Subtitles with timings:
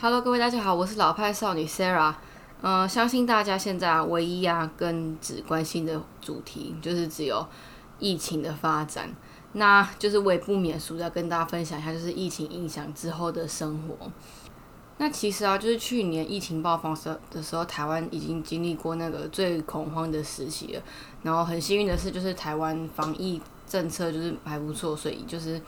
[0.00, 2.14] Hello，各位大家好，我是老派少女 Sarah。
[2.62, 7.44] 嗯，相信大家现在啊，唯一啊，跟只关心的主题就是只有
[7.98, 9.12] 疫情的发展。
[9.54, 14.08] 那就是我也不免俗的跟大家分享一下，就是疫情影响之后的生活。
[14.98, 20.82] 那其实啊，就是去年疫情爆发时的时候，台湾已经经历过那个最恐慌的时期了。
[21.24, 25.60] 然后很幸运的是，就是台湾防疫政策就是还不错，所以就是。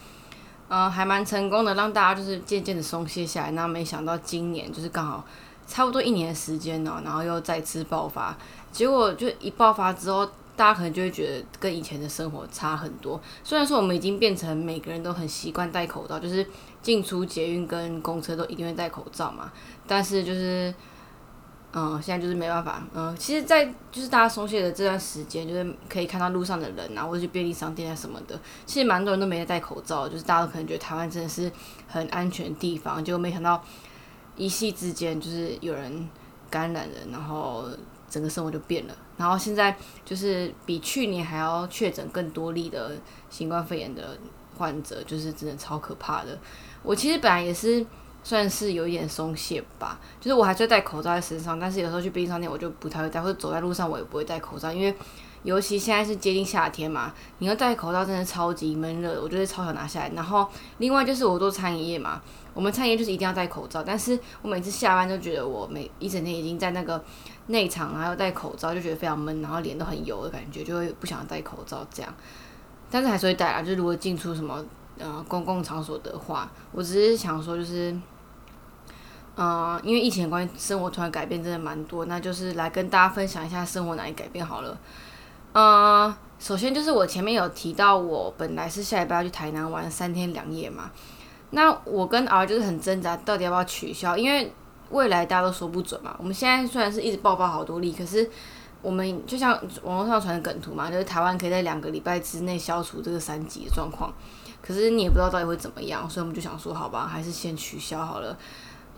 [0.71, 3.51] 嗯，还蛮成功的，让大家就是渐渐的松懈下来。
[3.51, 5.25] 那没想到今年就是刚好
[5.67, 8.37] 差不多一年的时间呢，然后又再次爆发。
[8.71, 13.21] 结果就一爆发之后，大家可能就会觉得跟以前的生活差很多。
[13.43, 16.47] 虽然说我们已经变成每个人都很习惯戴口罩，就是
[16.81, 19.53] 进出捷运跟公车都一定会戴口罩嘛，
[19.87, 20.73] 但是就是。
[21.73, 22.83] 嗯，现在就是没办法。
[22.93, 30.09] 嗯，其实，在就是大家松懈的这段时间，就是可以看到路上的人啊，或者去便利商店啊什么的，其实蛮多人都没戴口罩。
[30.09, 31.51] 就是大家都可能觉得台湾真的是
[31.87, 33.63] 很安全的地方，结果没想到
[34.35, 36.09] 一夕之间就是有人
[36.51, 37.67] 感染了，然后
[38.09, 38.97] 整个生活就变了。
[39.17, 42.97] 然后现在就是比去年还要确诊更多例的
[43.29, 44.19] 新冠肺炎的
[44.59, 46.37] 患者，就是真的超可怕的。
[46.83, 47.87] 我其实本来也是。
[48.23, 54.95] 算是有一点松懈吧，就是我还是戴口罩在身上，但是有时候去便利商店我就不太会戴，或者走在路上我也不会戴口罩，因为
[55.43, 60.11] 尤其现在是接近夏天嘛，你要戴口罩真的超级闷热，我就会超想拿下来。
[60.15, 60.47] 然后
[60.79, 62.21] 另外就是我做餐饮业嘛，
[62.53, 67.03] 我们餐饮业就是一定要戴口罩，但是我每次下班就觉得我每一整天已经在那个
[67.47, 72.15] 内场还要戴口罩，就觉得非常闷，然后脸都很油的感觉，就会不想戴口罩这样。
[72.91, 74.63] 但是还是会戴啊，就是如果进出什么。
[75.01, 77.99] 呃，公共场所的话，我只是想说，就是，
[79.35, 84.79] 嗯，因为疫情的关系，生活突然改变真的蛮多，那就是来跟大家分享一下生活哪里改变好了。
[85.55, 90.91] 嗯，首先就是我前面有提到，我本来是下礼拜要去台南玩三天两夜嘛，
[91.51, 94.53] 那我跟 R 就是很挣扎，到底要不要取消，因为
[94.91, 96.15] 未来大家都说不准嘛。
[96.19, 98.31] 我们现在虽然是一直爆发好多例，可是
[98.83, 104.13] 我们就像网络上传的梗图嘛，就是台湾可以在两个礼拜之内消除这个三级的状况。
[104.63, 108.37] 可是你也不知道到底会怎么样，所以我们就想说，好吧，还是先取消好了。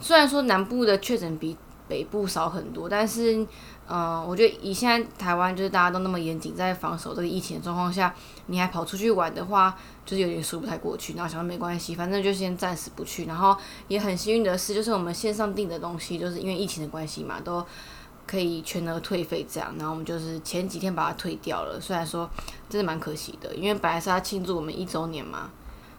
[0.00, 1.56] 虽然说南部的确诊比
[1.88, 3.46] 北部少很多，但是，
[3.88, 8.14] 嗯，我觉得以现在台湾就是大家都那么严谨，在防守这个疫情的状况下，
[8.46, 11.14] 你还跑出去玩的话，就是有点说不太过去。
[11.14, 13.26] 然后想说没关系，反正就先暂时不去。
[13.26, 13.56] 然后
[13.88, 17.64] 也很幸运的是，就是我们线上订的东西，就是因为疫情的关系嘛，都。
[18.26, 21.80] 可以全额退费这样，然后我们就是前几天把它退掉了。
[21.80, 22.28] 虽然说
[22.68, 25.50] 真的蛮可惜的，因为本来是要庆祝我们一周年嘛。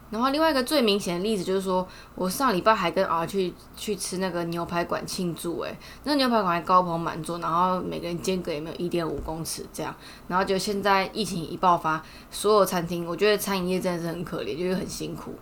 [0.09, 9.95] 然后另外一个最明显的例子就是说，我上礼拜还跟 R 去去吃那个牛排馆庆祝，诶，那牛排馆还高朋满座，然后每个人间隔也没有一点五公尺这样。
[10.27, 15.33] 然后就现在疫情一爆发，所有餐厅，我觉得餐饮业真的是很可怜，就是很辛苦。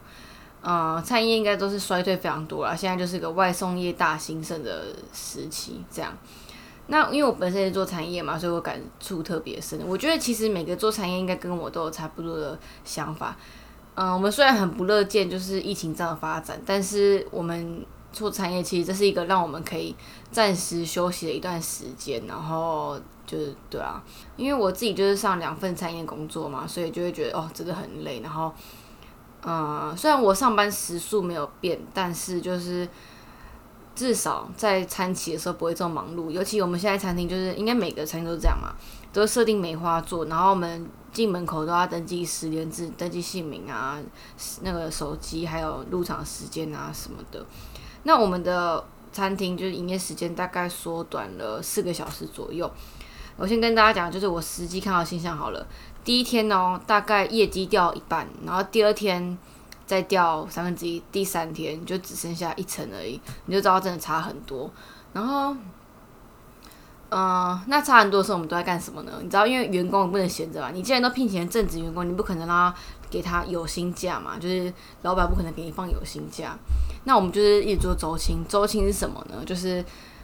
[0.64, 6.18] 嗯，餐饮业应该都是衰退非常多了，现在就是个外送业大兴盛的时期这样。
[6.92, 9.80] 那因为我本身是做产业嘛，所以我感触特别深。
[9.88, 13.38] 我觉得其实每个做产业应该跟我都有差不多的想法。
[13.96, 19.96] 嗯，我们虽然很不乐见就是疫情这样的发展，但是我们做产业其实这是一个让我们可以
[20.32, 22.22] 暂时休息的一段时间。
[22.28, 24.04] 然后就是对啊，
[24.36, 28.20] 因为我自己就是上两份餐饮工作嘛，所以就会觉得哦真的很累。
[28.20, 28.54] 然后
[29.46, 32.86] 嗯，虽然我上班时数没有变，但是就是。
[33.94, 38.74] 至少在餐期的时候不会这么忙碌，尤其我们现在餐厅就是应该每个餐厅都是这样嘛，
[39.12, 44.00] 都设定梅花座，然后我们进门口都要登记十连字，登记姓名啊，
[44.62, 47.46] 那个手机还有入场时间啊什么的。
[48.04, 52.72] 那我们的餐厅就是营业时间大概缩短了四个小时左右。
[53.36, 55.68] 我先跟大家讲，就是我实际看到现象好了，
[56.04, 59.38] 第一天哦，大概业绩掉一半，然后第二天。
[59.92, 64.72] 再掉三分之一，第三天就只剩下一层而已，你就知道真的差很多。
[65.12, 65.54] 然后，
[67.10, 69.12] 嗯，那差很多的时候，我们都在干什么呢？
[69.22, 70.72] 你知道，因为员工不能闲着嘛。
[70.72, 72.76] 你既然都聘请正职员工，你不可能让他
[73.10, 76.58] 给他有薪假嘛，就是老板不可能给你放有薪假。
[77.04, 79.44] 那我们就是一直做周清，周清是什么呢？
[79.46, 79.84] 就是。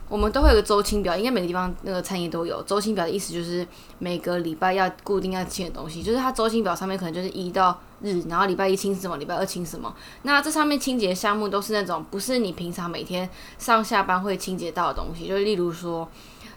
[0.09, 3.68] 我们都会有个周清表，应该每个地方那个餐饮都有周清表的意思，就是
[4.00, 9.94] 每个礼拜要固定要清的东西，就是它周清表上面可能就是一到日，然后礼拜一清什么，礼拜二清什么。
[10.21, 16.07] 那这上面清洁项目都是那种不是你平常每天上下班会清洁到的东西，就例如说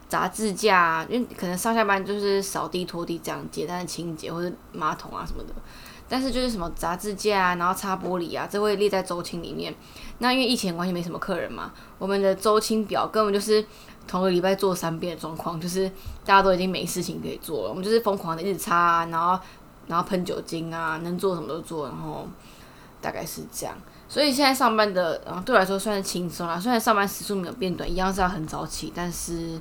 [0.08, 5.52] 杂志架，因为可能上下班就是扫地拖地这样简单的清洁，或者马桶啊什么的。
[6.10, 9.72] 但是就是什么杂志架啊，然后擦玻璃啊，这会列在周清里面。
[10.18, 13.64] 那因为疫情关系没什么客人嘛，我们的周清表根本就是
[14.08, 15.88] 同个礼拜做三遍的状况，就是
[16.24, 19.38] 大家都已经没事情可以做了，我们就是疯狂的一直擦，然后
[19.86, 22.28] 然后喷酒精啊，能做什么都做，然后
[23.00, 23.74] 大概是这样。
[24.08, 26.58] 所以现在上班的，嗯，对我来说算是轻松啦。
[26.58, 29.60] 虽然上班时数没有变短，一样是要很早起，但是，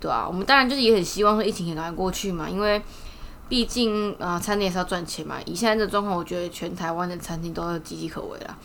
[0.00, 2.80] 对啊，我们当然就是也很希望说疫情可以赶快过去嘛，因为
[3.52, 5.36] 毕竟啊，餐厅也是要赚钱嘛。
[5.44, 8.56] 以现在这状况，我觉得全台湾的餐厅都是岌岌可危啦。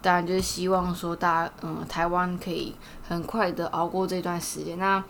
[0.00, 2.74] 当然就是希望说大家，嗯，台湾可以
[3.06, 4.78] 很快的熬过这段时间。
[4.78, 5.04] 那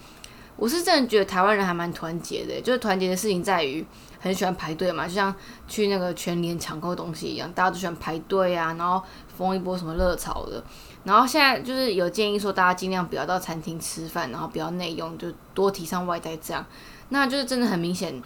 [0.57, 3.87] 我是真的觉得台湾人还蛮团结的，就是团结的事情在于
[4.19, 5.33] 很喜欢排队嘛，就像
[5.69, 9.01] 去那个全联抢购东西一样，大家都喜欢排队啊，然后
[9.39, 10.61] 封一波什么热潮的。
[11.05, 16.67] 然后现在就是有建议说，大家尽量不要到餐厅吃饭，然后不要内用，就多提倡外带这样。
[17.11, 18.21] 那就是真的很明显，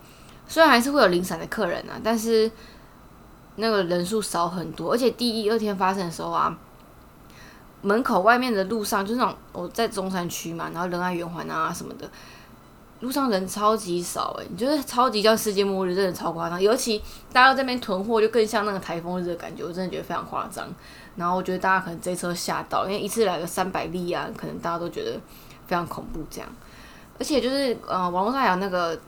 [0.47, 2.51] 虽然还是会有零散的客人啊，但是
[3.57, 6.57] 那个人数少很多，而且第一二天发生的时候啊。
[7.87, 12.11] 门口外面的路上就是那种我在中山区嘛，然后仁爱圆环啊什么的，
[13.01, 16.59] 路上人超级少诶，你觉得超级像世界末日，真的超夸张。
[16.59, 16.99] 尤其
[17.31, 20.67] 大家这边囤货，就更像那个台风日的感觉，我真的觉得非常夸张。
[21.17, 25.21] 然后我觉得大家可能这车吓到，因为一次来个三百例啊，可能大家都觉得
[25.67, 26.49] 非常恐怖这样。
[27.19, 28.99] 而且就是呃，网络上有那个。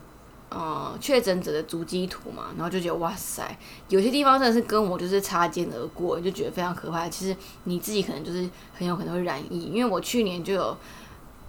[0.49, 3.59] 呃，确诊者的足迹图嘛，然后就觉得哇塞，
[3.89, 7.09] 有些地方真的是跟我就是擦肩而过，就觉得非常可怕。
[7.09, 10.77] 其实你自己可能就是很有可能会染疫，因为我去年就有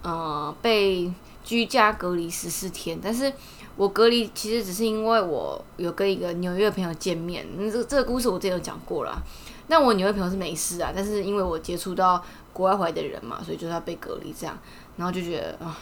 [0.02, 1.10] 呃被
[1.44, 3.32] 居家隔离十四天，但是
[3.76, 9.22] 我隔离其实只是因为我有跟一个纽约的朋友见面，那这个这个故事我之前有讲过了。
[9.68, 12.20] 那我纽约朋友是没事啊，但是因为我接触到
[12.52, 14.58] 国外回来的人嘛，所以就是要被隔离这样，
[14.96, 15.78] 然后就觉得啊。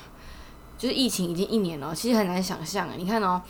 [0.78, 2.94] 就是疫情已经一年了，其实很难想象啊！
[2.96, 3.40] 你看哦，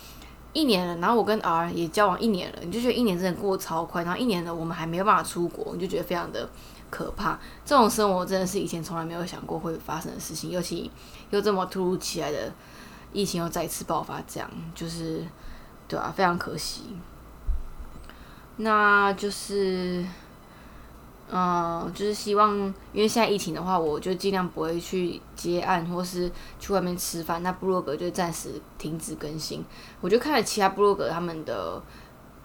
[0.53, 6.49] 一年了，然后我跟 R 也交往一年了，你就觉得一年真的过超快，然后一年了我们还没有办法出国，你就觉得非常的
[6.89, 7.37] 可怕。
[7.65, 10.89] 这种生活真的是以前从来没有想过会发生的事情，尤其
[11.31, 12.53] 又这么突如其来的
[13.11, 15.25] 疫情又再次爆发，这样就是
[15.87, 16.95] 对啊，非常可惜。
[18.57, 20.05] 那就是。
[21.29, 22.55] 嗯，就是希望，
[22.93, 27.43] 因为现在疫情的话，我就尽量不会去接案或是去外面吃饭。
[27.43, 29.61] 那部落格就暂时停止更新。
[29.99, 31.83] 我就看了其他部落格他们的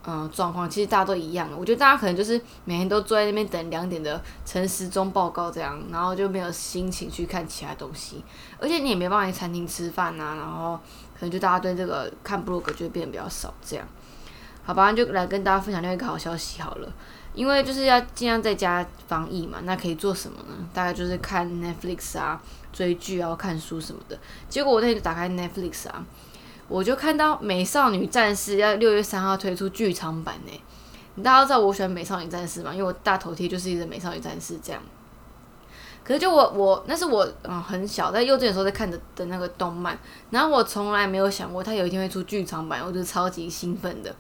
[0.05, 1.49] 嗯状况，其实大家都一样。
[1.56, 8.25] 我觉得大家可能就是每天都坐在那边等两点的陈时中报告这样，然后就没有心情去看其他东西。
[8.58, 10.76] 而且你也没办法去餐厅吃饭呐，然后
[11.14, 13.87] 可能就大家对这个看部落格就会变得比较少这样。
[14.64, 16.93] 好吧，就来跟大家分享另外一个好消息好了。
[17.34, 20.69] 因为就是要尽量在家防疫嘛，那可以做什么呢？
[20.75, 22.40] 大概就是看 Netflix 啊，
[22.73, 24.19] 追剧啊，看书什么的。
[24.49, 26.05] 结果我那天就打开 Netflix 啊，
[26.69, 31.23] 我就看到《美少女战士》要六月三号推出剧场版呢。
[31.23, 32.73] 大家都知道我喜欢《美少女战士》嘛？
[32.73, 34.81] 因为我大头贴就是一个《美少女战士》这样。
[36.05, 39.96] 可是就我我那是我嗯很小在幼稚园时候在看的的那个动漫，
[40.31, 44.14] 然后我从来没有想过它有一天会出剧场版，我就超级兴奋的。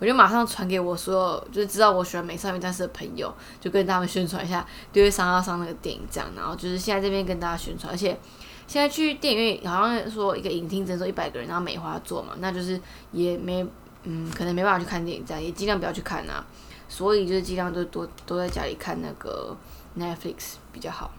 [0.00, 8.18] 我就马上传给我所有就是知道我喜欢美少女战士的朋友，就跟他们宣传一下六月三号上那个电影这样，然后就是现在这边跟大家宣传，而且
[8.66, 12.80] 现在去电影院好像说一个影厅只能坐一百个人，然后梅花座嘛，那就是
[13.12, 13.66] 也没
[14.04, 16.44] 嗯可能没办法去看电影这样，也尽量不要去看啊，
[16.88, 19.56] 所以就是尽量都多都在家里看那个
[19.98, 21.10] Netflix 比较好。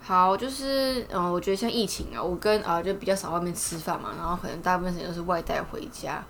[0.00, 6.24] 好，就是嗯，我觉得像疫情啊，我跟啊就比较少外面吃饭嘛，然后可能大部分时间都是外带回家。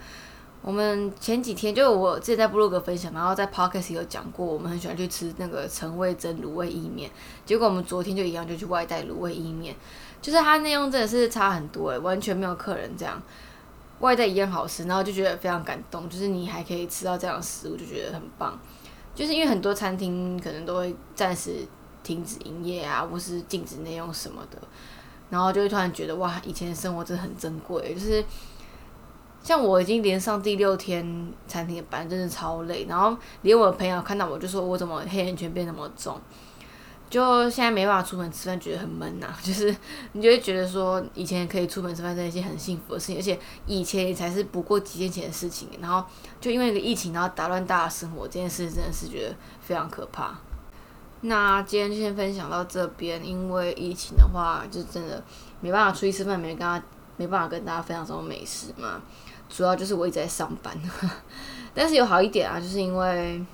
[0.62, 7.10] 我们前几天就我之前在部落格分享，然后在 podcast 有讲过，我们很喜欢去吃那个陈味蒸卤味意面。
[7.44, 9.74] 结果我们昨天就一样，就去外带卤味意面，
[10.20, 13.20] 就是它内容真的是差很多诶，完全没有客人这样，
[13.98, 18.56] 外带一样好吃，然后就觉得非常感动，就是你还可以吃到这样的食物，就觉得很棒。
[19.16, 21.66] 就是因为很多餐厅可能都会暂时
[22.04, 24.58] 停止营业啊，或是禁止内容什么的，
[25.28, 28.24] 然后就会突然觉得哇，以前的生活真的很珍贵，就是。
[29.42, 32.86] 像我已经连上第六天餐厅的班，真的超累。
[32.88, 36.20] 然后连我的朋友看到我就说：“我怎么黑眼圈变那么重？”
[37.10, 39.26] 就现在没办法出门吃饭，觉得很闷呐。
[39.42, 39.76] 就是
[40.12, 45.68] 你就会觉得说，以前可以出门吃饭是一件很幸福的事情，而且以前也才是不过几天前的事情。
[45.80, 46.02] 然后
[46.40, 50.34] 就因为一个疫情，然后打乱大家生活，这件事真的是觉得非常可怕。
[51.20, 55.22] 那今天就先分享到这边，因为疫情的话，就真的
[55.60, 56.82] 没办法出去吃饭，没跟他
[57.18, 59.02] 没办法跟大家分享什么美食嘛。
[59.48, 60.76] 主要就是我一直在上班，
[61.74, 63.44] 但是有好一点啊，就是因为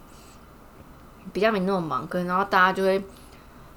[1.33, 3.03] 比较没那么忙，跟然后大家就会，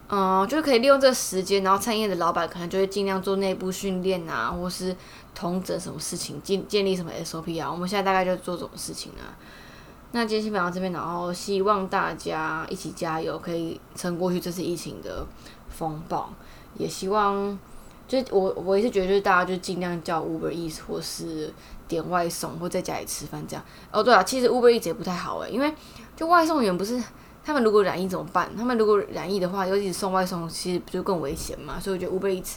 [0.09, 4.95] 嗯，就是可以利用这个时间，然后餐饮业的老板可能就会尽量做内部训练啊，或是
[5.33, 7.71] 统整什么事情，建建立什么 SOP 啊。
[7.71, 9.33] 我们现在大概就做这种事情啊。
[10.11, 15.25] 那今天先讲到这边，然后希望大家一起加油，可以撑过去这次疫情的
[15.69, 16.29] 风暴，
[16.77, 17.57] 也希望。
[18.07, 21.53] 就我我也是觉得，就是大家就尽量叫 Uber Eats 或是
[21.91, 23.63] 点外送，或在家里吃饭这样。
[23.91, 25.73] 哦，对啊，其实 Uber Eats 也不太好诶，因为
[26.15, 27.01] 就外送员不是
[27.43, 28.49] 他们如果染疫怎么办？
[28.55, 31.79] 他们如果染疫的话，尤其是送外送，其实不就更危险嘛？
[31.79, 32.55] 所以我觉得 Uber Eats，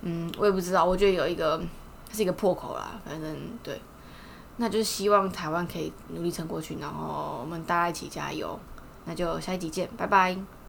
[0.00, 1.60] 嗯，我也不知道，我觉得有一个
[2.12, 3.00] 是一个破口啦。
[3.04, 3.80] 反正对，
[4.56, 8.58] 那就是希望台湾可以努力撑过去，然后我们大家一起加油。
[9.04, 10.61] 那就下一集见，拜拜。